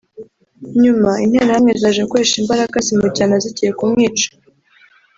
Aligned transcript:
nyuma 0.83 1.11
interahamwe 1.25 1.71
zaje 1.81 2.01
gukoresha 2.05 2.35
imbaraga 2.41 2.75
zimujyana 2.85 3.35
zigiye 3.43 3.71
kumwica 3.79 4.27